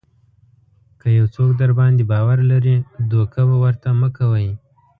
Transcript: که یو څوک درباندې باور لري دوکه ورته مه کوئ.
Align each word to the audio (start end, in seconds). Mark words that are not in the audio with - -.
که 0.99 1.07
یو 1.17 1.25
څوک 1.35 1.49
درباندې 1.61 2.03
باور 2.11 2.39
لري 2.51 2.75
دوکه 3.11 3.41
ورته 3.63 3.89
مه 3.99 4.09
کوئ. 4.17 4.47